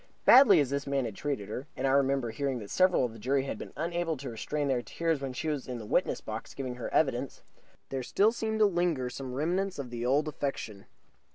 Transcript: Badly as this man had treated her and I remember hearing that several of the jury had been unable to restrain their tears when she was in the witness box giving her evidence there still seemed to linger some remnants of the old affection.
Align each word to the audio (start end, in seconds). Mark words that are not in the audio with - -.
Badly 0.25 0.59
as 0.59 0.71
this 0.71 0.87
man 0.87 1.05
had 1.05 1.13
treated 1.15 1.47
her 1.49 1.67
and 1.77 1.85
I 1.85 1.91
remember 1.91 2.31
hearing 2.31 2.57
that 2.57 2.71
several 2.71 3.05
of 3.05 3.13
the 3.13 3.19
jury 3.19 3.43
had 3.43 3.59
been 3.59 3.71
unable 3.77 4.17
to 4.17 4.31
restrain 4.31 4.67
their 4.67 4.81
tears 4.81 5.21
when 5.21 5.31
she 5.31 5.47
was 5.47 5.67
in 5.67 5.77
the 5.77 5.85
witness 5.85 6.21
box 6.21 6.55
giving 6.55 6.73
her 6.77 6.91
evidence 6.91 7.43
there 7.89 8.01
still 8.01 8.31
seemed 8.31 8.57
to 8.61 8.65
linger 8.65 9.11
some 9.11 9.35
remnants 9.35 9.77
of 9.77 9.91
the 9.91 10.03
old 10.03 10.27
affection. 10.27 10.87